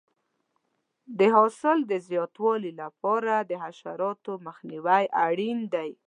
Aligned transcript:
د 1.19 1.19
حاصل 1.35 1.77
د 1.91 1.93
زیاتوالي 2.07 2.71
لپاره 2.81 3.33
د 3.49 3.51
حشراتو 3.63 4.31
مخنیوی 4.47 5.03
اړین 5.25 5.59
دی. 5.73 5.91